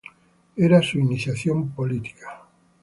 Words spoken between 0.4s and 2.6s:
Era su iniciación política.